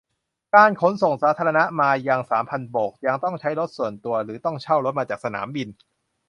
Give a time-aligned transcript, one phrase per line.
[0.55, 5.67] การขนส่งสาธารณะมายังสามพันโบกยังต้องใช้รถส่วนตัว หรือ ต้องเช่ารถมาจากสนามบิน